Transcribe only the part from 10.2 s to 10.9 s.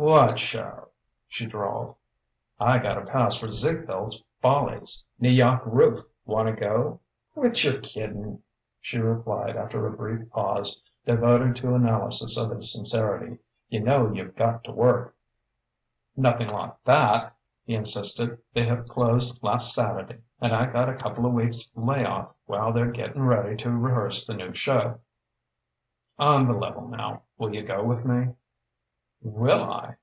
pause